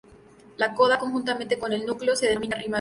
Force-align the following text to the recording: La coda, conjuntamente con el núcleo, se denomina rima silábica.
La 0.57 0.73
coda, 0.73 0.97
conjuntamente 0.97 1.59
con 1.59 1.71
el 1.73 1.85
núcleo, 1.85 2.15
se 2.15 2.25
denomina 2.25 2.55
rima 2.55 2.59
silábica. 2.63 2.69